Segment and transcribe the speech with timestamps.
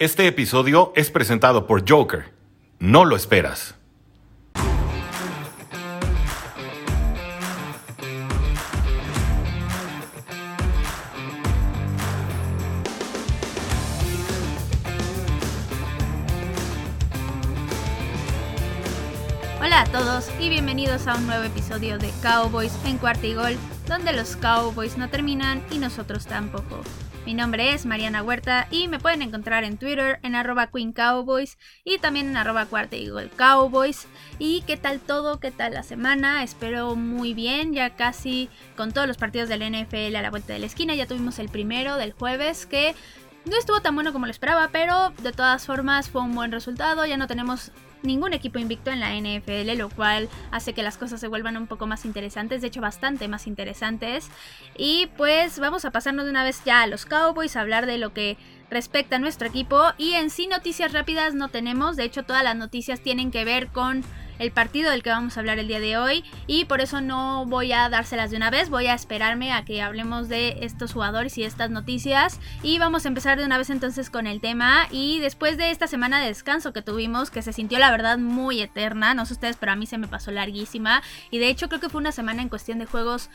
[0.00, 2.32] Este episodio es presentado por Joker.
[2.78, 3.74] No lo esperas.
[19.60, 23.58] Hola a todos y bienvenidos a un nuevo episodio de Cowboys en cuarta y gol,
[23.86, 26.80] donde los Cowboys no terminan y nosotros tampoco.
[27.26, 31.58] Mi nombre es Mariana Huerta y me pueden encontrar en Twitter en arroba Queen Cowboys
[31.84, 32.96] y también en arroba cuarta
[33.36, 34.06] Cowboys.
[34.38, 35.38] ¿Y qué tal todo?
[35.38, 36.42] ¿Qué tal la semana?
[36.42, 40.60] Espero muy bien, ya casi con todos los partidos del NFL a la vuelta de
[40.60, 40.94] la esquina.
[40.94, 42.94] Ya tuvimos el primero del jueves que
[43.44, 47.06] no estuvo tan bueno como lo esperaba, pero de todas formas fue un buen resultado.
[47.06, 47.72] Ya no tenemos
[48.02, 51.66] ningún equipo invicto en la NFL, lo cual hace que las cosas se vuelvan un
[51.66, 54.28] poco más interesantes, de hecho bastante más interesantes.
[54.76, 57.98] Y pues vamos a pasarnos de una vez ya a los Cowboys, a hablar de
[57.98, 58.36] lo que
[58.70, 59.82] respecta a nuestro equipo.
[59.98, 63.68] Y en sí noticias rápidas no tenemos, de hecho todas las noticias tienen que ver
[63.68, 64.04] con
[64.40, 66.24] el partido del que vamos a hablar el día de hoy.
[66.46, 69.82] Y por eso no voy a dárselas de una vez, voy a esperarme a que
[69.82, 72.40] hablemos de estos jugadores y estas noticias.
[72.62, 74.88] Y vamos a empezar de una vez entonces con el tema.
[74.90, 78.62] Y después de esta semana de descanso que tuvimos que se sintió la verdad muy
[78.62, 81.02] eterna, no sé ustedes pero a mí se me pasó larguísima.
[81.30, 83.30] Y de hecho creo que fue una semana en cuestión de juegos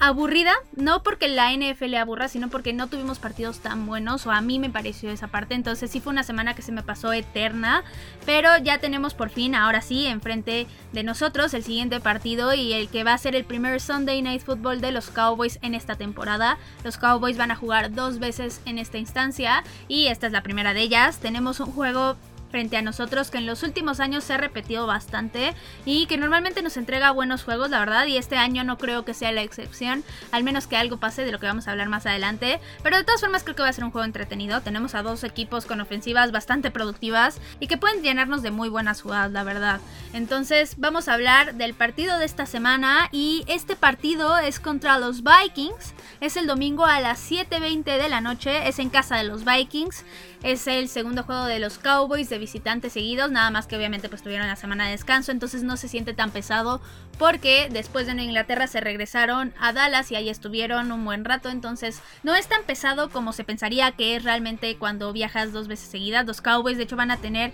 [0.00, 4.40] aburrida, no porque la NFL aburra, sino porque no tuvimos partidos tan buenos, o a
[4.40, 7.82] mí me pareció esa parte, entonces sí fue una semana que se me pasó eterna,
[8.24, 12.88] pero ya tenemos por fin, ahora sí, enfrente de nosotros el siguiente partido y el
[12.88, 16.58] que va a ser el primer Sunday Night Football de los Cowboys en esta temporada.
[16.84, 20.74] Los Cowboys van a jugar dos veces en esta instancia y esta es la primera
[20.74, 21.18] de ellas.
[21.18, 22.16] Tenemos un juego
[22.50, 25.54] frente a nosotros que en los últimos años se ha repetido bastante
[25.84, 29.14] y que normalmente nos entrega buenos juegos, la verdad, y este año no creo que
[29.14, 32.06] sea la excepción, al menos que algo pase de lo que vamos a hablar más
[32.06, 35.02] adelante, pero de todas formas creo que va a ser un juego entretenido, tenemos a
[35.02, 39.44] dos equipos con ofensivas bastante productivas y que pueden llenarnos de muy buenas jugadas, la
[39.44, 39.80] verdad.
[40.12, 45.22] Entonces vamos a hablar del partido de esta semana y este partido es contra los
[45.22, 49.44] Vikings, es el domingo a las 7.20 de la noche, es en casa de los
[49.44, 50.04] Vikings,
[50.42, 54.22] es el segundo juego de los Cowboys de visitantes seguidos, nada más que obviamente pues
[54.22, 56.80] tuvieron la semana de descanso, entonces no se siente tan pesado
[57.18, 62.00] porque después de Inglaterra se regresaron a Dallas y ahí estuvieron un buen rato, entonces
[62.22, 66.26] no es tan pesado como se pensaría que es realmente cuando viajas dos veces seguidas.
[66.26, 67.52] Los Cowboys de hecho van a tener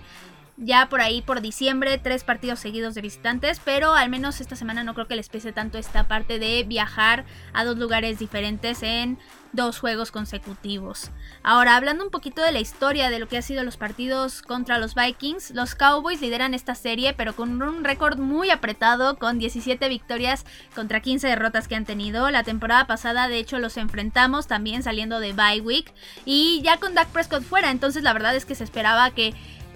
[0.57, 4.83] ya por ahí por diciembre tres partidos seguidos de visitantes, pero al menos esta semana
[4.83, 9.17] no creo que les pese tanto esta parte de viajar a dos lugares diferentes en
[9.55, 11.11] dos juegos consecutivos.
[11.41, 14.77] Ahora, hablando un poquito de la historia de lo que ha sido los partidos contra
[14.77, 19.87] los Vikings, los Cowboys lideran esta serie, pero con un récord muy apretado, con 17
[19.87, 20.45] victorias
[20.75, 22.29] contra 15 derrotas que han tenido.
[22.31, 25.93] La temporada pasada, de hecho, los enfrentamos también saliendo de bye week
[26.25, 29.33] y ya con Dak Prescott fuera, entonces la verdad es que se esperaba que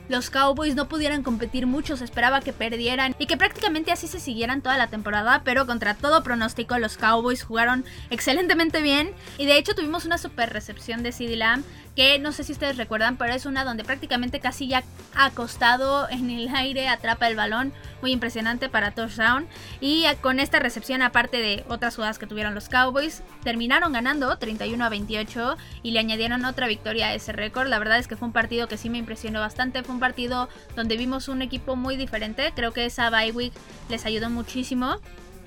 [0.09, 4.19] los Cowboys no pudieran competir mucho, se esperaba que perdieran y que prácticamente así se
[4.19, 9.57] siguieran toda la temporada, pero contra todo pronóstico los Cowboys jugaron excelentemente bien y de
[9.57, 11.63] hecho tuvimos una super recepción de CD Lamb
[11.99, 16.29] que no sé si ustedes recuerdan, pero es una donde prácticamente casi ya acostado en
[16.29, 19.49] el aire atrapa el balón, muy impresionante para touchdown.
[19.81, 24.81] Y con esta recepción, aparte de otras jugadas que tuvieron los Cowboys, terminaron ganando 31
[24.81, 27.67] a 28 y le añadieron otra victoria a ese récord.
[27.67, 30.47] La verdad es que fue un partido que sí me impresionó bastante, fue un partido
[30.77, 33.51] donde vimos un equipo muy diferente, creo que esa bye week
[33.89, 35.01] les ayudó muchísimo.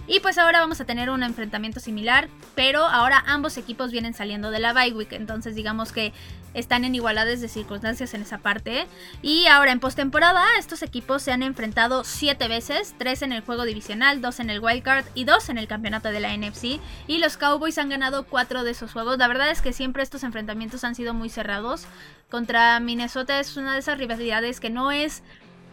[0.06, 4.50] Y pues ahora vamos a tener un enfrentamiento similar, pero ahora ambos equipos vienen saliendo
[4.50, 6.12] de la bye week, entonces digamos que
[6.54, 8.86] están en igualdades de circunstancias en esa parte.
[9.22, 13.64] Y ahora en postemporada estos equipos se han enfrentado 7 veces, 3 en el juego
[13.64, 16.80] divisional, 2 en el wildcard y 2 en el campeonato de la NFC.
[17.06, 19.18] Y los Cowboys han ganado 4 de esos juegos.
[19.18, 21.86] La verdad es que siempre estos enfrentamientos han sido muy cerrados.
[22.30, 25.22] Contra Minnesota es una de esas rivalidades que no es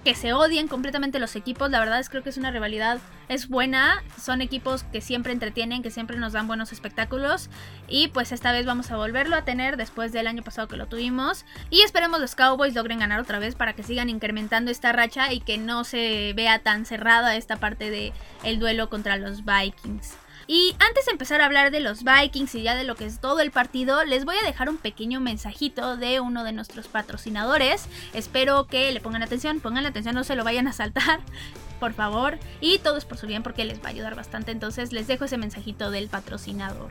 [0.04, 1.70] que se odien completamente los equipos.
[1.70, 4.04] La verdad es creo que es una rivalidad, es buena.
[4.22, 7.50] Son equipos que siempre entretienen, que siempre nos dan buenos espectáculos.
[7.88, 10.88] Y pues esta vez vamos a volverlo a tener después del año pasado que lo
[10.88, 11.46] tuvimos.
[11.70, 15.42] Y esperemos los Cowboys logren ganar otra vez para que sigan incrementando esta racha y
[15.42, 18.14] que no se vea tan cerrada esta parte del
[18.44, 20.16] el duelo contra los Vikings.
[20.52, 23.20] Y antes de empezar a hablar de los Vikings y ya de lo que es
[23.20, 27.86] todo el partido, les voy a dejar un pequeño mensajito de uno de nuestros patrocinadores.
[28.16, 31.20] Espero que le pongan atención, pongan atención, no se lo vayan a saltar,
[31.80, 32.40] por favor.
[32.62, 34.52] Y todo es por su bien porque les va a ayudar bastante.
[34.52, 36.90] Entonces les dejo ese mensajito del patrocinador.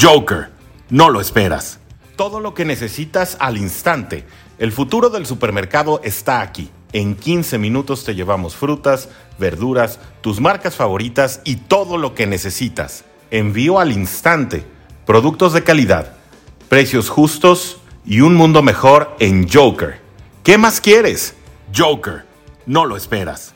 [0.00, 0.48] Joker,
[0.88, 1.78] no lo esperas.
[2.16, 4.24] Todo lo que necesitas al instante.
[4.56, 6.70] El futuro del supermercado está aquí.
[6.92, 9.08] En 15 minutos te llevamos frutas,
[9.38, 13.04] verduras, tus marcas favoritas y todo lo que necesitas.
[13.30, 14.64] Envío al instante.
[15.06, 16.16] Productos de calidad.
[16.68, 20.00] Precios justos y un mundo mejor en Joker.
[20.42, 21.34] ¿Qué más quieres?
[21.72, 22.24] Joker,
[22.66, 23.54] no lo esperas.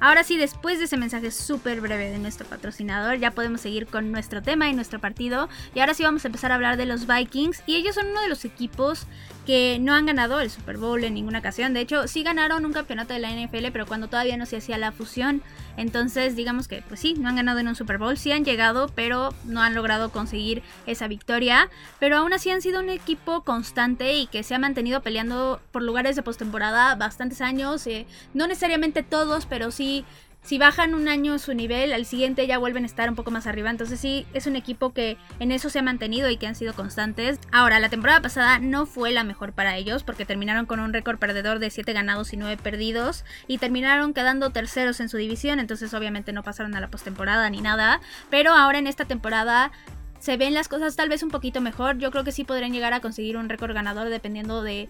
[0.00, 4.12] Ahora sí, después de ese mensaje súper breve de nuestro patrocinador, ya podemos seguir con
[4.12, 5.48] nuestro tema y nuestro partido.
[5.74, 7.62] Y ahora sí vamos a empezar a hablar de los Vikings.
[7.66, 9.06] Y ellos son uno de los equipos
[9.48, 11.72] que no han ganado el Super Bowl en ninguna ocasión.
[11.72, 14.76] De hecho, sí ganaron un campeonato de la NFL, pero cuando todavía no se hacía
[14.76, 15.40] la fusión.
[15.78, 18.18] Entonces, digamos que, pues sí, no han ganado en un Super Bowl.
[18.18, 21.70] Sí han llegado, pero no han logrado conseguir esa victoria.
[21.98, 25.80] Pero aún así han sido un equipo constante y que se ha mantenido peleando por
[25.80, 27.86] lugares de postemporada bastantes años.
[27.86, 30.04] Eh, no necesariamente todos, pero sí
[30.42, 33.46] si bajan un año su nivel, al siguiente ya vuelven a estar un poco más
[33.46, 33.70] arriba.
[33.70, 36.74] Entonces sí, es un equipo que en eso se ha mantenido y que han sido
[36.74, 37.38] constantes.
[37.52, 41.18] Ahora, la temporada pasada no fue la mejor para ellos porque terminaron con un récord
[41.18, 45.60] perdedor de 7 ganados y 9 perdidos y terminaron quedando terceros en su división.
[45.60, 48.00] Entonces obviamente no pasaron a la postemporada ni nada.
[48.30, 49.70] Pero ahora en esta temporada
[50.18, 51.98] se ven las cosas tal vez un poquito mejor.
[51.98, 54.88] Yo creo que sí podrían llegar a conseguir un récord ganador dependiendo de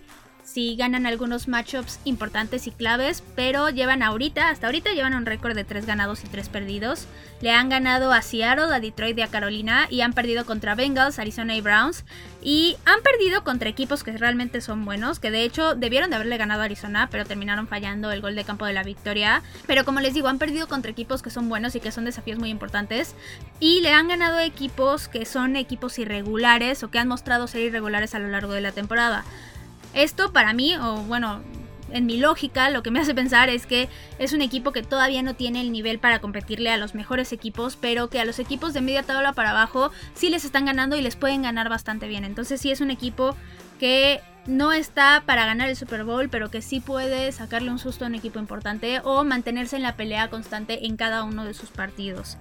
[0.52, 5.54] si ganan algunos matchups importantes y claves, pero llevan ahorita, hasta ahorita llevan un récord
[5.54, 7.06] de 3 ganados y 3 perdidos.
[7.42, 11.18] Le han ganado a Seattle, a Detroit y a Carolina y han perdido contra Bengals,
[11.18, 12.04] Arizona y Browns.
[12.42, 16.38] Y han perdido contra equipos que realmente son buenos, que de hecho debieron de haberle
[16.38, 19.42] ganado a Arizona, pero terminaron fallando el gol de campo de la victoria.
[19.66, 22.38] Pero como les digo, han perdido contra equipos que son buenos y que son desafíos
[22.38, 23.14] muy importantes.
[23.60, 28.14] Y le han ganado equipos que son equipos irregulares o que han mostrado ser irregulares
[28.14, 29.24] a lo largo de la temporada.
[29.98, 31.40] Esto para mí, o bueno,
[31.90, 33.88] en mi lógica, lo que me hace pensar es que
[34.20, 37.74] es un equipo que todavía no tiene el nivel para competirle a los mejores equipos,
[37.74, 41.02] pero que a los equipos de media tabla para abajo sí les están ganando y
[41.02, 42.22] les pueden ganar bastante bien.
[42.22, 43.34] Entonces sí es un equipo
[43.80, 48.04] que no está para ganar el Super Bowl, pero que sí puede sacarle un susto
[48.04, 51.70] a un equipo importante o mantenerse en la pelea constante en cada uno de sus
[51.70, 52.36] partidos.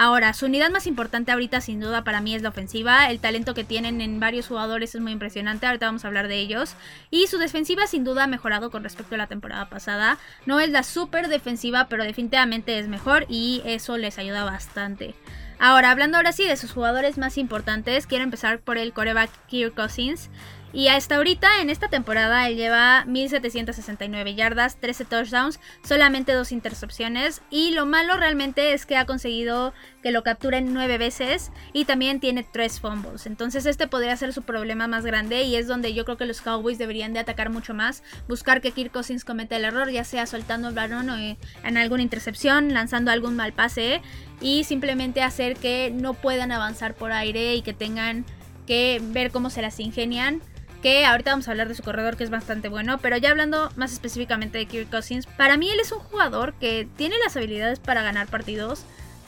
[0.00, 3.10] Ahora, su unidad más importante ahorita sin duda para mí es la ofensiva.
[3.10, 5.66] El talento que tienen en varios jugadores es muy impresionante.
[5.66, 6.76] Ahorita vamos a hablar de ellos.
[7.10, 10.18] Y su defensiva sin duda ha mejorado con respecto a la temporada pasada.
[10.46, 15.16] No es la super defensiva, pero definitivamente es mejor y eso les ayuda bastante.
[15.58, 19.74] Ahora, hablando ahora sí de sus jugadores más importantes, quiero empezar por el coreback Kirk
[19.74, 20.30] Cousins.
[20.70, 27.40] Y hasta ahorita, en esta temporada, él lleva 1769 yardas, 13 touchdowns, solamente dos intercepciones.
[27.50, 29.72] Y lo malo realmente es que ha conseguido
[30.02, 33.26] que lo capturen nueve veces y también tiene tres fumbles.
[33.26, 36.42] Entonces este podría ser su problema más grande y es donde yo creo que los
[36.42, 40.26] Cowboys deberían de atacar mucho más, buscar que Kirk Cousins cometa el error, ya sea
[40.26, 44.02] soltando el balón o en alguna intercepción, lanzando algún mal pase
[44.40, 48.24] y simplemente hacer que no puedan avanzar por aire y que tengan
[48.66, 50.42] que ver cómo se las ingenian
[50.82, 53.70] que ahorita vamos a hablar de su corredor que es bastante bueno, pero ya hablando
[53.76, 57.80] más específicamente de Kirk Cousins, para mí él es un jugador que tiene las habilidades
[57.80, 58.84] para ganar partidos,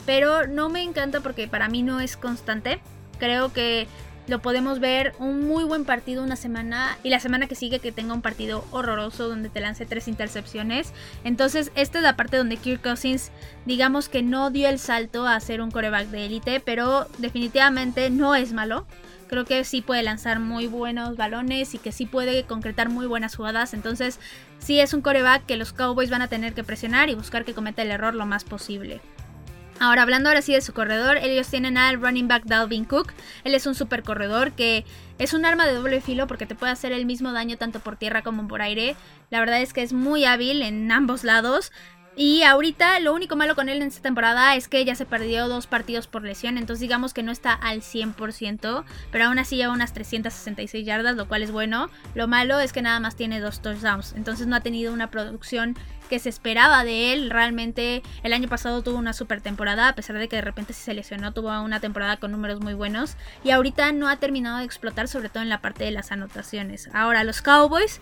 [0.06, 2.80] pero no me encanta porque para mí no es constante.
[3.18, 3.86] Creo que
[4.30, 7.90] lo podemos ver un muy buen partido una semana y la semana que sigue que
[7.90, 10.92] tenga un partido horroroso donde te lance tres intercepciones.
[11.24, 13.32] Entonces, esta es la parte donde Kirk Cousins,
[13.66, 18.34] digamos que no dio el salto a ser un coreback de élite, pero definitivamente no
[18.34, 18.86] es malo.
[19.30, 23.36] Creo que sí puede lanzar muy buenos balones y que sí puede concretar muy buenas
[23.36, 23.74] jugadas.
[23.74, 24.18] Entonces,
[24.58, 27.54] sí es un coreback que los Cowboys van a tener que presionar y buscar que
[27.54, 29.00] cometa el error lo más posible.
[29.78, 33.12] Ahora, hablando ahora sí de su corredor, ellos tienen al running back Dalvin Cook.
[33.44, 34.84] Él es un super corredor que
[35.20, 37.94] es un arma de doble filo porque te puede hacer el mismo daño tanto por
[37.94, 38.96] tierra como por aire.
[39.30, 41.70] La verdad es que es muy hábil en ambos lados.
[42.16, 45.48] Y ahorita lo único malo con él en esta temporada es que ya se perdió
[45.48, 49.72] dos partidos por lesión, entonces digamos que no está al 100%, pero aún así lleva
[49.72, 51.88] unas 366 yardas, lo cual es bueno.
[52.14, 55.76] Lo malo es que nada más tiene dos touchdowns, entonces no ha tenido una producción
[56.10, 57.30] que se esperaba de él.
[57.30, 60.92] Realmente el año pasado tuvo una super temporada, a pesar de que de repente se
[60.92, 65.06] lesionó, tuvo una temporada con números muy buenos y ahorita no ha terminado de explotar,
[65.06, 66.90] sobre todo en la parte de las anotaciones.
[66.92, 68.00] Ahora los Cowboys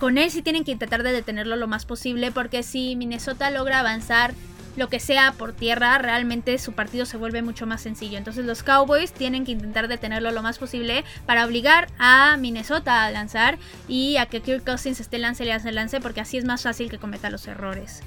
[0.00, 3.80] con él sí tienen que intentar de detenerlo lo más posible porque si Minnesota logra
[3.80, 4.32] avanzar
[4.76, 8.16] lo que sea por tierra, realmente su partido se vuelve mucho más sencillo.
[8.16, 13.10] Entonces los Cowboys tienen que intentar detenerlo lo más posible para obligar a Minnesota a
[13.10, 16.88] lanzar y a que Kirk Cousins esté lance lance lance porque así es más fácil
[16.88, 18.02] que cometa los errores.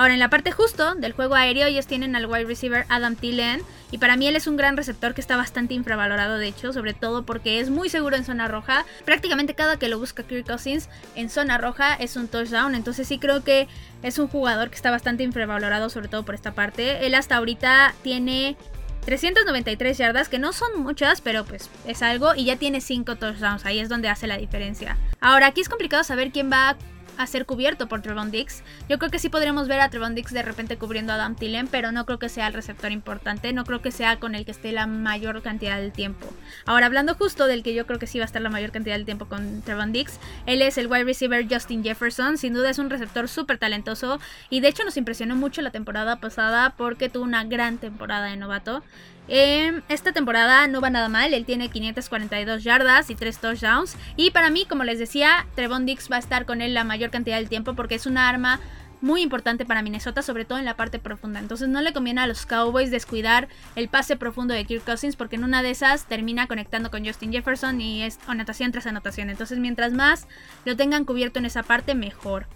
[0.00, 3.60] Ahora, en la parte justo del juego aéreo, ellos tienen al wide receiver Adam Thielen.
[3.90, 6.94] Y para mí él es un gran receptor que está bastante infravalorado, de hecho, sobre
[6.94, 8.86] todo porque es muy seguro en zona roja.
[9.04, 12.74] Prácticamente cada que lo busca Kirk Cousins en zona roja es un touchdown.
[12.74, 13.68] Entonces sí creo que
[14.02, 17.04] es un jugador que está bastante infravalorado, sobre todo por esta parte.
[17.04, 18.56] Él hasta ahorita tiene
[19.04, 22.34] 393 yardas, que no son muchas, pero pues es algo.
[22.34, 23.66] Y ya tiene 5 touchdowns.
[23.66, 24.96] Ahí es donde hace la diferencia.
[25.20, 26.78] Ahora, aquí es complicado saber quién va
[27.22, 28.62] a ser cubierto por Trevon Dix.
[28.88, 31.68] Yo creo que sí podríamos ver a Trevon Dix de repente cubriendo a Adam Tillen,
[31.68, 34.50] pero no creo que sea el receptor importante, no creo que sea con el que
[34.50, 36.26] esté la mayor cantidad del tiempo.
[36.66, 38.94] Ahora, hablando justo del que yo creo que sí va a estar la mayor cantidad
[38.94, 42.78] del tiempo con Trevon Dix, él es el wide receiver Justin Jefferson, sin duda es
[42.78, 47.24] un receptor súper talentoso y de hecho nos impresionó mucho la temporada pasada porque tuvo
[47.24, 48.82] una gran temporada de novato.
[49.32, 53.96] Eh, esta temporada no va nada mal, él tiene 542 yardas y 3 touchdowns.
[54.16, 57.10] Y para mí, como les decía, Trevon Dix va a estar con él la mayor
[57.10, 58.58] cantidad del tiempo porque es una arma
[59.00, 61.38] muy importante para Minnesota, sobre todo en la parte profunda.
[61.38, 65.36] Entonces no le conviene a los Cowboys descuidar el pase profundo de Kirk Cousins porque
[65.36, 69.30] en una de esas termina conectando con Justin Jefferson y es anotación tras anotación.
[69.30, 70.26] Entonces mientras más
[70.64, 72.46] lo tengan cubierto en esa parte, mejor.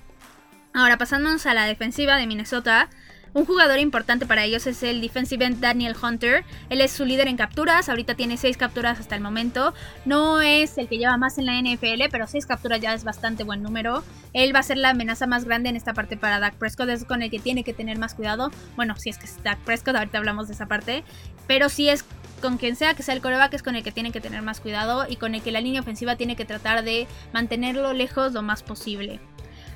[0.72, 2.88] Ahora pasándonos a la defensiva de Minnesota.
[3.34, 6.44] Un jugador importante para ellos es el defensive end Daniel Hunter.
[6.70, 9.74] Él es su líder en capturas, ahorita tiene 6 capturas hasta el momento.
[10.04, 13.42] No es el que lleva más en la NFL, pero 6 capturas ya es bastante
[13.42, 14.04] buen número.
[14.34, 17.04] Él va a ser la amenaza más grande en esta parte para Dak Prescott, es
[17.04, 18.52] con el que tiene que tener más cuidado.
[18.76, 21.02] Bueno, si es que es Dak Prescott, ahorita hablamos de esa parte.
[21.48, 22.04] Pero si es
[22.40, 24.60] con quien sea que sea el coreback es con el que tiene que tener más
[24.60, 28.42] cuidado y con el que la línea ofensiva tiene que tratar de mantenerlo lejos lo
[28.42, 29.18] más posible.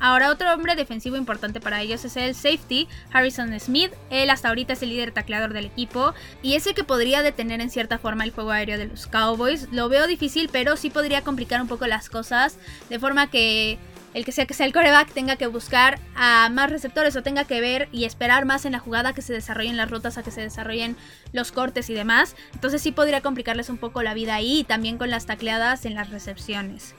[0.00, 3.92] Ahora otro hombre defensivo importante para ellos es el safety Harrison Smith.
[4.10, 7.70] Él hasta ahorita es el líder tacleador del equipo y ese que podría detener en
[7.70, 9.68] cierta forma el juego aéreo de los Cowboys.
[9.72, 13.78] Lo veo difícil, pero sí podría complicar un poco las cosas de forma que
[14.14, 17.44] el que sea que sea el coreback tenga que buscar a más receptores o tenga
[17.44, 20.30] que ver y esperar más en la jugada que se desarrollen las rutas, a que
[20.30, 20.96] se desarrollen
[21.32, 22.34] los cortes y demás.
[22.54, 26.10] Entonces sí podría complicarles un poco la vida ahí también con las tacleadas en las
[26.10, 26.94] recepciones.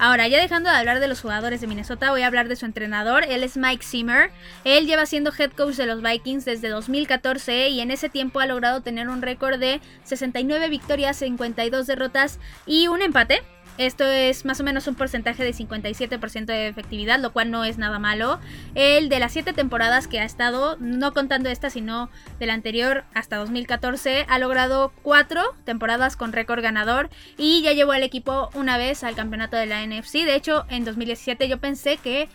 [0.00, 2.64] Ahora, ya dejando de hablar de los jugadores de Minnesota, voy a hablar de su
[2.66, 3.24] entrenador.
[3.24, 4.30] Él es Mike Zimmer.
[4.62, 8.46] Él lleva siendo head coach de los Vikings desde 2014 y en ese tiempo ha
[8.46, 13.42] logrado tener un récord de 69 victorias, 52 derrotas y un empate.
[13.78, 17.78] Esto es más o menos un porcentaje de 57% de efectividad, lo cual no es
[17.78, 18.40] nada malo.
[18.74, 23.04] El de las 7 temporadas que ha estado, no contando esta, sino de la anterior
[23.14, 28.78] hasta 2014, ha logrado 4 temporadas con récord ganador y ya llevó al equipo una
[28.78, 30.24] vez al campeonato de la NFC.
[30.24, 32.28] De hecho, en 2017 yo pensé que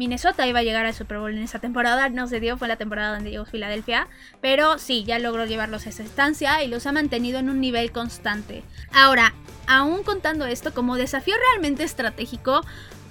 [0.00, 2.76] Minnesota iba a llegar al Super Bowl en esa temporada, no se dio, fue la
[2.76, 4.08] temporada donde llegó Filadelfia,
[4.40, 7.92] pero sí, ya logró llevarlos a esa estancia y los ha mantenido en un nivel
[7.92, 8.62] constante.
[8.94, 9.34] Ahora,
[9.70, 12.62] aún contando esto como desafío realmente estratégico,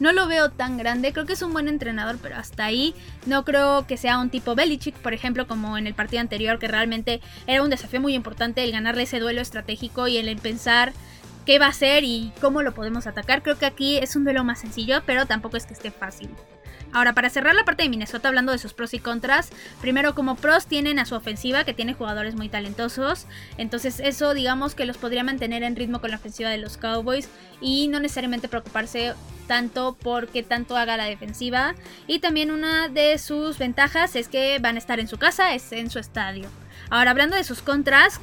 [0.01, 2.93] no lo veo tan grande, creo que es un buen entrenador, pero hasta ahí
[3.25, 6.67] no creo que sea un tipo Belichick, por ejemplo, como en el partido anterior, que
[6.67, 10.91] realmente era un desafío muy importante el ganarle ese duelo estratégico y el pensar
[11.45, 13.41] qué va a hacer y cómo lo podemos atacar.
[13.41, 16.29] Creo que aquí es un duelo más sencillo, pero tampoco es que esté fácil.
[16.91, 20.35] Ahora, para cerrar la parte de Minnesota hablando de sus pros y contras, primero como
[20.35, 23.27] pros tienen a su ofensiva que tiene jugadores muy talentosos,
[23.57, 27.29] entonces eso digamos que los podría mantener en ritmo con la ofensiva de los Cowboys
[27.61, 29.13] y no necesariamente preocuparse
[29.47, 31.75] tanto porque tanto haga la defensiva.
[32.07, 35.71] Y también una de sus ventajas es que van a estar en su casa, es
[35.71, 36.49] en su estadio.
[36.89, 38.21] Ahora, hablando de sus contras,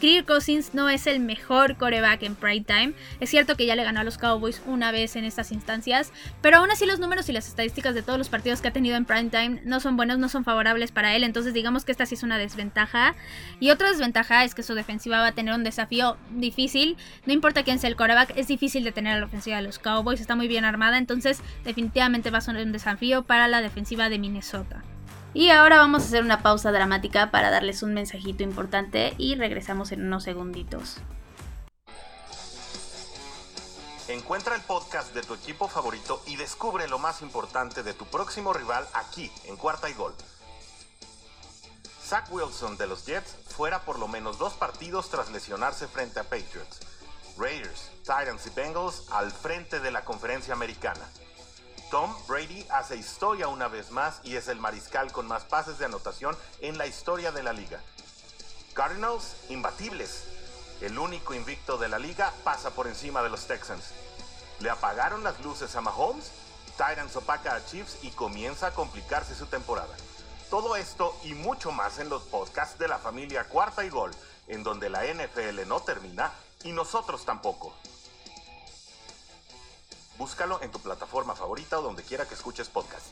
[0.00, 2.92] Kirk Cousins no es el mejor coreback en prime time.
[3.20, 6.58] Es cierto que ya le ganó a los Cowboys una vez en estas instancias, pero
[6.58, 9.04] aún así los números y las estadísticas de todos los partidos que ha tenido en
[9.04, 11.24] prime time no son buenos, no son favorables para él.
[11.24, 13.14] Entonces digamos que esta sí es una desventaja.
[13.60, 16.96] Y otra desventaja es que su defensiva va a tener un desafío difícil.
[17.26, 19.78] No importa quién sea el coreback, es difícil de tener a la ofensiva de los
[19.78, 20.20] Cowboys.
[20.20, 24.18] Está muy bien armada, entonces definitivamente va a ser un desafío para la defensiva de
[24.18, 24.82] Minnesota.
[25.34, 29.90] Y ahora vamos a hacer una pausa dramática para darles un mensajito importante y regresamos
[29.90, 30.98] en unos segunditos.
[34.06, 38.52] Encuentra el podcast de tu equipo favorito y descubre lo más importante de tu próximo
[38.52, 40.14] rival aquí, en Cuarta y Gol.
[42.00, 46.24] Zach Wilson de los Jets fuera por lo menos dos partidos tras lesionarse frente a
[46.24, 46.80] Patriots.
[47.36, 51.04] Raiders, Titans y Bengals al frente de la conferencia americana.
[51.90, 55.84] Tom Brady hace historia una vez más y es el mariscal con más pases de
[55.84, 57.80] anotación en la historia de la liga.
[58.72, 60.24] Cardinals, imbatibles.
[60.80, 63.92] El único invicto de la liga pasa por encima de los Texans.
[64.60, 66.32] Le apagaron las luces a Mahomes,
[66.72, 69.94] Titans opaca a Chiefs y comienza a complicarse su temporada.
[70.50, 74.10] Todo esto y mucho más en los podcasts de la familia Cuarta y Gol,
[74.48, 76.32] en donde la NFL no termina
[76.64, 77.74] y nosotros tampoco.
[80.18, 83.06] Búscalo en tu plataforma favorita o donde quiera que escuches podcast.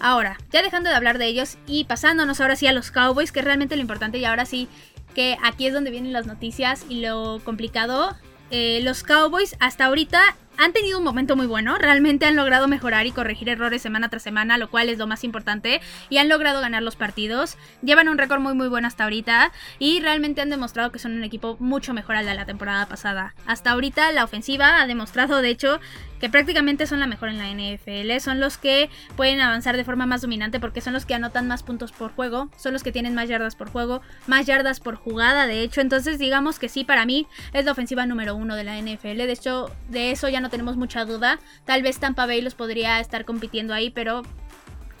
[0.00, 3.38] Ahora, ya dejando de hablar de ellos y pasándonos ahora sí a los Cowboys, que
[3.38, 4.68] es realmente lo importante y ahora sí
[5.14, 8.16] que aquí es donde vienen las noticias y lo complicado.
[8.50, 13.06] Eh, los Cowboys hasta ahorita han tenido un momento muy bueno, realmente han logrado mejorar
[13.06, 16.60] y corregir errores semana tras semana, lo cual es lo más importante, y han logrado
[16.60, 20.92] ganar los partidos, llevan un récord muy muy bueno hasta ahorita y realmente han demostrado
[20.92, 23.34] que son un equipo mucho mejor al de la temporada pasada.
[23.46, 25.80] Hasta ahorita la ofensiva ha demostrado de hecho
[26.22, 30.06] que prácticamente son la mejor en la NFL, son los que pueden avanzar de forma
[30.06, 33.12] más dominante porque son los que anotan más puntos por juego, son los que tienen
[33.12, 37.06] más yardas por juego, más yardas por jugada, de hecho, entonces digamos que sí, para
[37.06, 40.48] mí es la ofensiva número uno de la NFL, de hecho, de eso ya no
[40.48, 44.22] tenemos mucha duda, tal vez Tampa Bay los podría estar compitiendo ahí, pero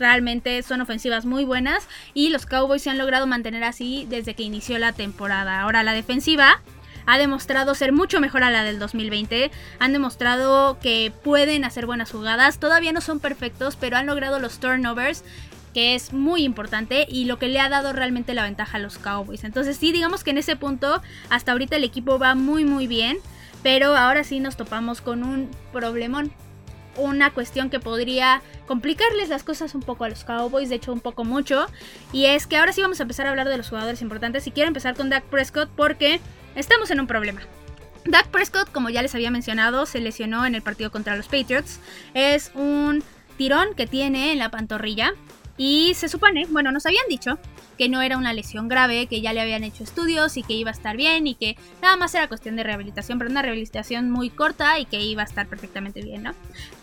[0.00, 4.42] realmente son ofensivas muy buenas y los Cowboys se han logrado mantener así desde que
[4.42, 5.60] inició la temporada.
[5.60, 6.60] Ahora la defensiva
[7.06, 9.50] ha demostrado ser mucho mejor a la del 2020.
[9.78, 12.58] Han demostrado que pueden hacer buenas jugadas.
[12.58, 15.24] Todavía no son perfectos, pero han logrado los turnovers
[15.72, 18.98] que es muy importante y lo que le ha dado realmente la ventaja a los
[18.98, 19.44] Cowboys.
[19.44, 23.18] Entonces sí, digamos que en ese punto hasta ahorita el equipo va muy muy bien,
[23.62, 26.32] pero ahora sí nos topamos con un problemón.
[26.94, 31.00] Una cuestión que podría complicarles las cosas un poco a los Cowboys, de hecho un
[31.00, 31.66] poco mucho.
[32.12, 34.46] Y es que ahora sí vamos a empezar a hablar de los jugadores importantes.
[34.46, 36.20] Y quiero empezar con Dak Prescott porque
[36.54, 37.40] estamos en un problema.
[38.04, 41.78] Dak Prescott, como ya les había mencionado, se lesionó en el partido contra los Patriots.
[42.14, 43.02] Es un
[43.36, 45.12] tirón que tiene en la pantorrilla.
[45.58, 47.38] Y se supone, bueno, nos habían dicho
[47.76, 50.70] que no era una lesión grave, que ya le habían hecho estudios y que iba
[50.70, 54.30] a estar bien y que nada más era cuestión de rehabilitación, pero una rehabilitación muy
[54.30, 56.34] corta y que iba a estar perfectamente bien, ¿no?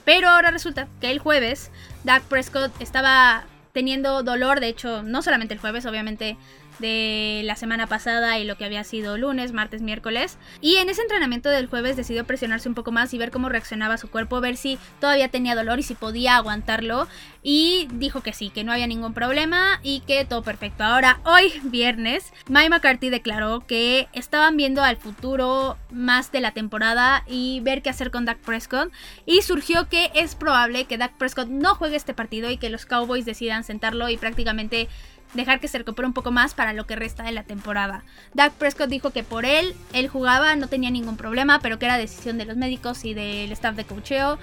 [0.06, 1.72] Pero ahora resulta que el jueves
[2.04, 6.38] Dak Prescott estaba teniendo dolor, de hecho, no solamente el jueves, obviamente
[6.79, 10.38] de la semana pasada y lo que había sido lunes, martes, miércoles.
[10.62, 13.98] Y en ese entrenamiento del jueves decidió presionarse un poco más y ver cómo reaccionaba
[13.98, 17.07] su cuerpo, ver si todavía tenía dolor y si podía aguantarlo.
[17.41, 20.83] Y dijo que sí, que no había ningún problema y que todo perfecto.
[20.83, 27.24] Ahora, hoy viernes, Mike McCarthy declaró que estaban viendo al futuro más de la temporada
[27.27, 28.91] y ver qué hacer con Dak Prescott.
[29.25, 32.86] Y surgió que es probable que Dak Prescott no juegue este partido y que los
[32.86, 34.89] Cowboys decidan sentarlo y prácticamente
[35.33, 38.03] dejar que se recupere un poco más para lo que resta de la temporada.
[38.33, 41.98] Dak Prescott dijo que por él, él jugaba, no tenía ningún problema, pero que era
[41.98, 44.39] decisión de los médicos y del staff de cocheo.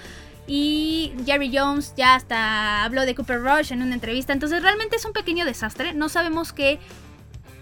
[0.47, 4.31] Y Jerry Jones ya hasta habló de Cooper Rush en una entrevista.
[4.31, 5.93] Entonces realmente es un pequeño desastre.
[5.93, 6.79] No sabemos qué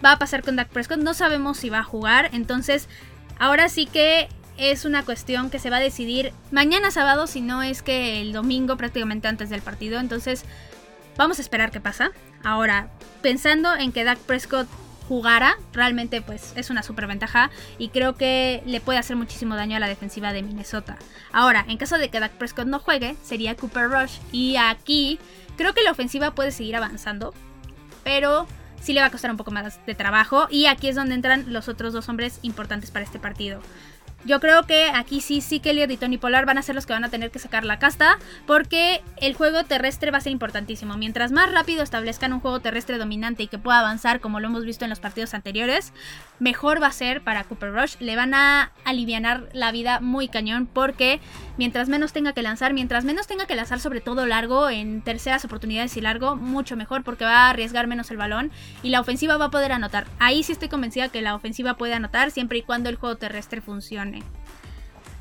[0.04, 0.98] va a pasar con Dak Prescott.
[0.98, 2.30] No sabemos si va a jugar.
[2.32, 2.88] Entonces
[3.40, 7.62] ahora sí que es una cuestión que se va a decidir mañana sábado, si no
[7.62, 9.98] es que el domingo prácticamente antes del partido.
[9.98, 10.44] Entonces
[11.16, 12.10] vamos a esperar qué pasa.
[12.44, 12.88] Ahora,
[13.22, 14.68] pensando en que Dak Prescott
[15.08, 19.76] jugara, realmente pues es una super ventaja y creo que le puede hacer muchísimo daño
[19.76, 20.96] a la defensiva de Minnesota.
[21.32, 25.18] Ahora, en caso de que Dak Prescott no juegue, sería Cooper Rush y aquí
[25.56, 27.34] creo que la ofensiva puede seguir avanzando,
[28.02, 28.46] pero
[28.80, 31.52] sí le va a costar un poco más de trabajo y aquí es donde entran
[31.52, 33.60] los otros dos hombres importantes para este partido.
[34.24, 36.92] Yo creo que aquí sí, sí Elliot y Tony Polar van a ser los que
[36.92, 40.96] van a tener que sacar la casta porque el juego terrestre va a ser importantísimo.
[40.96, 44.64] Mientras más rápido establezcan un juego terrestre dominante y que pueda avanzar como lo hemos
[44.64, 45.92] visto en los partidos anteriores,
[46.40, 47.96] mejor va a ser para Cooper Rush.
[48.00, 51.20] Le van a aliviar la vida muy cañón porque
[51.56, 55.44] mientras menos tenga que lanzar, mientras menos tenga que lanzar sobre todo largo, en terceras
[55.44, 58.50] oportunidades y largo, mucho mejor porque va a arriesgar menos el balón
[58.82, 60.06] y la ofensiva va a poder anotar.
[60.18, 63.60] Ahí sí estoy convencida que la ofensiva puede anotar siempre y cuando el juego terrestre
[63.60, 64.15] funcione.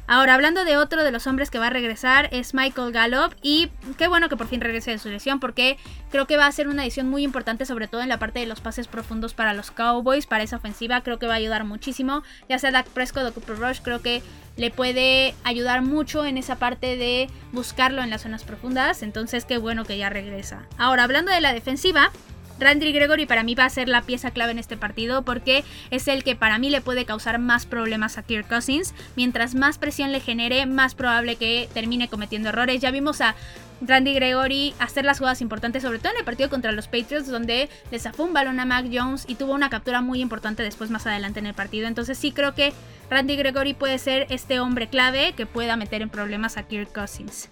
[0.08, 3.34] Ahora, hablando de otro de los hombres que va a regresar, es Michael Gallup.
[3.42, 5.78] Y qué bueno que por fin regrese de su lesión, porque
[6.12, 8.46] creo que va a ser una edición muy importante, sobre todo en la parte de
[8.46, 11.02] los pases profundos para los Cowboys, para esa ofensiva.
[11.02, 12.22] Creo que va a ayudar muchísimo.
[12.48, 14.22] Ya sea Dak Prescott o Cooper Rush, creo que
[14.58, 19.02] le puede ayudar mucho en esa parte de buscarlo en las zonas profundas.
[19.02, 20.68] Entonces, qué bueno que ya regresa.
[20.78, 22.12] Ahora, hablando de la defensiva.
[22.60, 26.08] Randy Gregory para mí va a ser la pieza clave en este partido porque es
[26.08, 28.94] el que para mí le puede causar más problemas a Kirk Cousins.
[29.16, 32.82] Mientras más presión le genere, más probable que termine cometiendo errores.
[32.82, 33.36] Ya vimos a
[33.82, 37.70] Randy Gregory hacer las jugadas importantes, sobre todo en el partido contra los Patriots, donde
[37.92, 41.06] le zafó un balón a Mac Jones y tuvo una captura muy importante después más
[41.06, 41.88] adelante en el partido.
[41.88, 42.74] Entonces sí creo que
[43.10, 47.50] Randy Gregory puede ser este hombre clave que pueda meter en problemas a Kirk Cousins.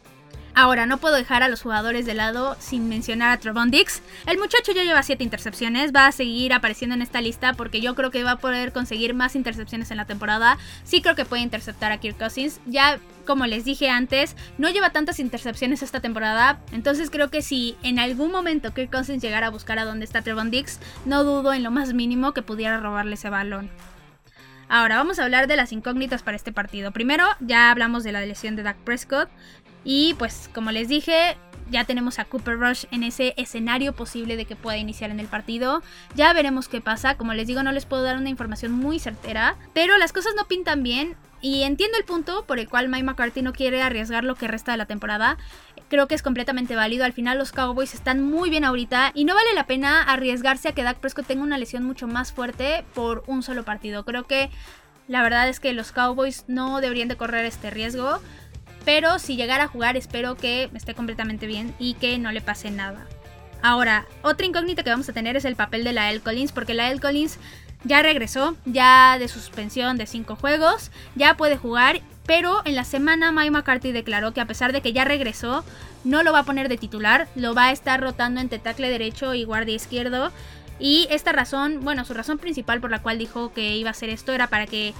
[0.55, 4.03] Ahora, no puedo dejar a los jugadores de lado sin mencionar a Trevon Dix.
[4.27, 7.95] El muchacho ya lleva 7 intercepciones, va a seguir apareciendo en esta lista porque yo
[7.95, 10.59] creo que va a poder conseguir más intercepciones en la temporada.
[10.83, 12.59] Sí creo que puede interceptar a Kirk Cousins.
[12.67, 16.59] Ya, como les dije antes, no lleva tantas intercepciones esta temporada.
[16.71, 20.21] Entonces creo que si en algún momento Kirk Cousins llegara a buscar a dónde está
[20.21, 23.71] Trevon Dix, no dudo en lo más mínimo que pudiera robarle ese balón.
[24.69, 26.91] Ahora vamos a hablar de las incógnitas para este partido.
[26.91, 29.29] Primero, ya hablamos de la lesión de Dak Prescott.
[29.83, 31.37] Y pues como les dije,
[31.69, 35.27] ya tenemos a Cooper Rush en ese escenario posible de que pueda iniciar en el
[35.27, 35.81] partido.
[36.15, 37.15] Ya veremos qué pasa.
[37.17, 39.55] Como les digo, no les puedo dar una información muy certera.
[39.73, 43.41] Pero las cosas no pintan bien Y entiendo el punto por el cual Mike McCarthy
[43.41, 45.37] no quiere arriesgar lo que resta de la temporada.
[45.89, 47.03] Creo que es completamente válido.
[47.03, 50.71] Al final los Cowboys están muy bien ahorita y no vale la pena arriesgarse a
[50.71, 54.05] que Dak Prescott tenga una lesión mucho más fuerte por un solo partido.
[54.05, 54.49] Creo que
[55.09, 58.21] la verdad es que los Cowboys no deberían de correr este riesgo.
[58.85, 62.71] Pero si llegara a jugar espero que esté completamente bien y que no le pase
[62.71, 63.07] nada.
[63.61, 66.19] Ahora, otra incógnita que vamos a tener es el papel de la L.
[66.19, 66.99] Collins, porque la L.
[66.99, 67.39] Collins
[67.85, 73.31] ya regresó, ya de suspensión de 5 juegos, ya puede jugar, pero en la semana
[73.31, 75.63] Mike McCarthy declaró que a pesar de que ya regresó,
[76.03, 79.33] no lo va a poner de titular, lo va a estar rotando entre tackle derecho
[79.33, 80.31] y guardia izquierdo.
[80.79, 84.09] Y esta razón, bueno, su razón principal por la cual dijo que iba a hacer
[84.09, 84.93] esto era para que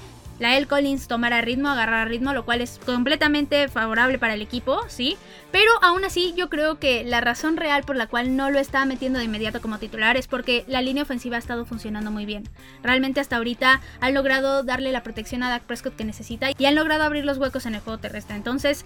[0.43, 4.81] la El Collins tomará ritmo, agarrará ritmo, lo cual es completamente favorable para el equipo,
[4.89, 5.15] ¿sí?
[5.53, 8.83] Pero aún así yo creo que la razón real por la cual no lo está
[8.83, 12.43] metiendo de inmediato como titular es porque la línea ofensiva ha estado funcionando muy bien.
[12.81, 16.75] Realmente hasta ahorita han logrado darle la protección a Dak Prescott que necesita y han
[16.75, 18.35] logrado abrir los huecos en el juego terrestre.
[18.35, 18.83] Entonces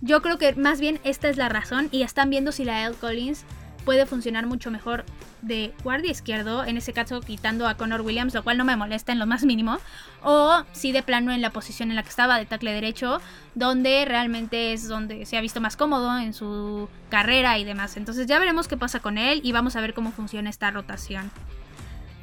[0.00, 2.96] yo creo que más bien esta es la razón y están viendo si la El
[2.96, 3.44] Collins
[3.86, 5.06] puede funcionar mucho mejor
[5.42, 9.12] de guardia izquierdo, en ese caso quitando a Connor Williams, lo cual no me molesta
[9.12, 9.78] en lo más mínimo,
[10.22, 13.20] o si de plano en la posición en la que estaba de tackle derecho,
[13.54, 17.96] donde realmente es donde se ha visto más cómodo en su carrera y demás.
[17.96, 21.30] Entonces ya veremos qué pasa con él y vamos a ver cómo funciona esta rotación.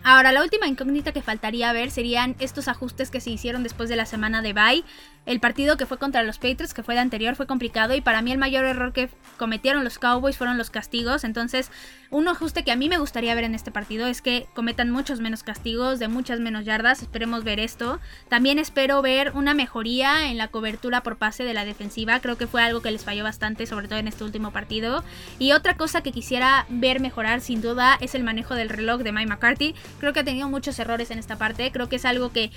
[0.06, 3.96] Ahora, la última incógnita que faltaría ver serían estos ajustes que se hicieron después de
[3.96, 4.84] la semana de bye.
[5.26, 8.22] El partido que fue contra los Patriots, que fue de anterior, fue complicado y para
[8.22, 11.24] mí el mayor error que cometieron los Cowboys fueron los castigos.
[11.24, 11.72] Entonces,
[12.10, 15.22] un ajuste que a mí me gustaría ver en este partido es que cometan muchos
[15.22, 17.02] menos castigos, de muchas menos yardas.
[17.02, 18.02] Esperemos ver esto.
[18.28, 22.20] También espero ver una mejoría en la cobertura por pase de la defensiva.
[22.20, 25.06] Creo que fue algo que les falló bastante, sobre todo en este último partido.
[25.40, 29.14] Y otra cosa que quisiera ver mejorar, sin duda, es el manejo del reloj de
[29.14, 29.74] Mike McCarthy.
[30.00, 31.72] Creo que ha tenido muchos errores en esta parte.
[31.72, 32.52] Creo que es algo que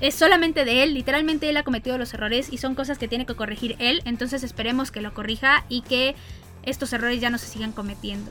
[0.00, 3.26] es solamente de él, literalmente él ha cometido los errores y son cosas que tiene
[3.26, 6.14] que corregir él, entonces esperemos que lo corrija y que
[6.62, 8.30] estos errores ya no se sigan cometiendo.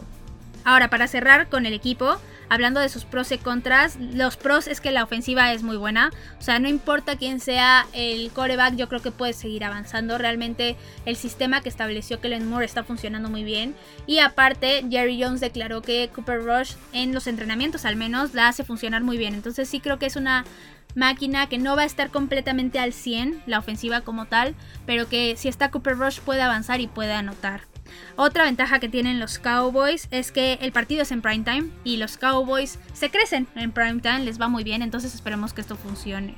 [0.66, 2.18] Ahora, para cerrar con el equipo,
[2.50, 6.12] hablando de sus pros y contras, los pros es que la ofensiva es muy buena.
[6.38, 10.18] O sea, no importa quién sea el coreback, yo creo que puede seguir avanzando.
[10.18, 13.74] Realmente el sistema que estableció Kellen Moore está funcionando muy bien.
[14.06, 18.64] Y aparte, Jerry Jones declaró que Cooper Rush en los entrenamientos al menos la hace
[18.64, 19.34] funcionar muy bien.
[19.36, 20.46] Entonces sí creo que es una
[20.96, 25.36] máquina que no va a estar completamente al 100, la ofensiva como tal, pero que
[25.38, 27.62] si está Cooper Rush puede avanzar y puede anotar.
[28.16, 31.98] Otra ventaja que tienen los Cowboys es que el partido es en prime time y
[31.98, 35.76] los Cowboys se crecen en prime time, les va muy bien, entonces esperemos que esto
[35.76, 36.36] funcione.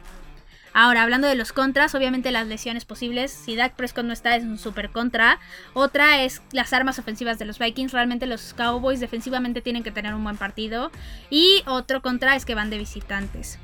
[0.74, 3.32] Ahora, hablando de los contras, obviamente las lesiones posibles.
[3.32, 5.38] Si Dak Prescott no está, es un super contra.
[5.74, 7.92] Otra es las armas ofensivas de los Vikings.
[7.92, 10.90] Realmente los Cowboys defensivamente tienen que tener un buen partido.
[11.30, 13.60] Y otro contra es que van de visitantes.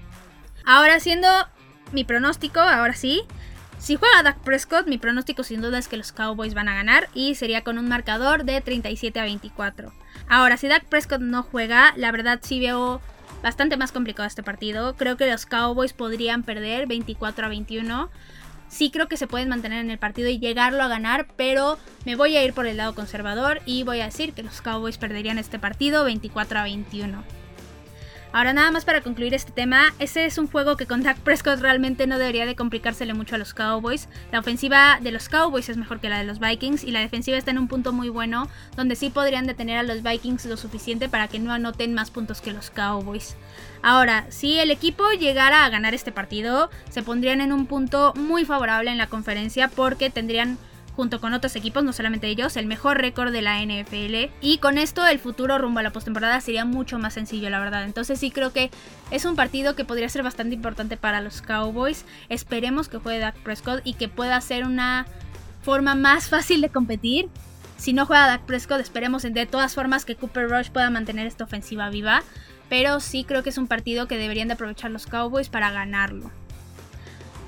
[0.68, 1.30] Ahora, siendo
[1.94, 3.24] mi pronóstico, ahora sí.
[3.80, 7.08] Si juega Dak Prescott, mi pronóstico sin duda es que los Cowboys van a ganar
[7.14, 9.94] y sería con un marcador de 37 a 24.
[10.28, 13.00] Ahora, si Dak Prescott no juega, la verdad sí veo
[13.42, 14.98] bastante más complicado este partido.
[14.98, 18.10] Creo que los Cowboys podrían perder 24 a 21.
[18.68, 22.18] Sí creo que se pueden mantener en el partido y llegarlo a ganar, pero me
[22.18, 25.38] voy a ir por el lado conservador y voy a decir que los Cowboys perderían
[25.38, 27.37] este partido 24 a 21.
[28.34, 31.60] Ahora nada más para concluir este tema, ese es un juego que con Dak Prescott
[31.60, 34.10] realmente no debería de complicársele mucho a los Cowboys.
[34.32, 37.38] La ofensiva de los Cowboys es mejor que la de los Vikings y la defensiva
[37.38, 41.10] está en un punto muy bueno donde sí podrían detener a los Vikings lo suficiente
[41.10, 43.36] para que no anoten más puntos que los Cowboys.
[43.82, 48.44] Ahora, si el equipo llegara a ganar este partido, se pondrían en un punto muy
[48.46, 50.58] favorable en la conferencia porque tendrían
[50.98, 54.34] junto con otros equipos, no solamente ellos, el mejor récord de la NFL.
[54.42, 57.86] Y con esto el futuro rumbo a la postemporada sería mucho más sencillo, la verdad.
[57.86, 58.72] Entonces sí creo que
[59.12, 62.04] es un partido que podría ser bastante importante para los Cowboys.
[62.30, 65.06] Esperemos que juegue Dak Prescott y que pueda ser una
[65.62, 67.30] forma más fácil de competir.
[67.78, 71.44] Si no juega Dak Prescott, esperemos de todas formas que Cooper Rush pueda mantener esta
[71.44, 72.24] ofensiva viva.
[72.70, 76.32] Pero sí creo que es un partido que deberían de aprovechar los Cowboys para ganarlo.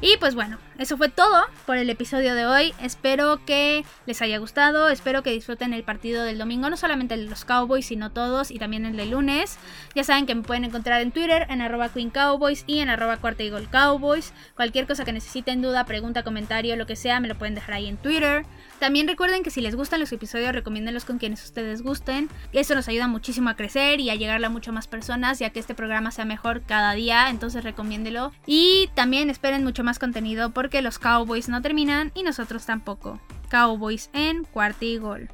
[0.01, 2.73] Y pues bueno, eso fue todo por el episodio de hoy.
[2.81, 7.25] Espero que les haya gustado, espero que disfruten el partido del domingo, no solamente el
[7.25, 9.57] de los Cowboys, sino todos y también el de lunes.
[9.95, 13.17] Ya saben que me pueden encontrar en Twitter, en arroba Queen Cowboys y en arroba
[13.17, 14.31] Cuarta Cowboys.
[14.55, 17.87] Cualquier cosa que necesiten, duda, pregunta, comentario, lo que sea, me lo pueden dejar ahí
[17.87, 18.45] en Twitter.
[18.79, 22.29] También recuerden que si les gustan los episodios, recomiéndenlos con quienes ustedes gusten.
[22.53, 25.59] Eso nos ayuda muchísimo a crecer y a llegarle a mucho más personas, ya que
[25.59, 28.31] este programa sea mejor cada día, entonces recomiéndelo.
[28.45, 33.19] Y también esperen mucho más contenido porque los Cowboys no terminan y nosotros tampoco.
[33.49, 35.29] Cowboys en cuarta y gol.